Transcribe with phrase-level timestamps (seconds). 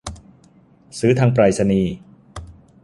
[0.99, 1.93] ซื้อทางไปรษณีย์